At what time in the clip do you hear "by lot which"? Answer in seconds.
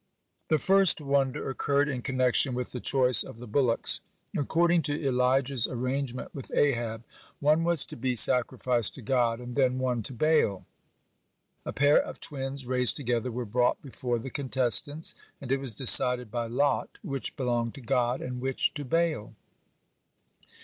16.31-17.35